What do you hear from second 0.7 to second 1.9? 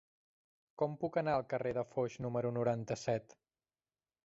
Com puc anar al carrer de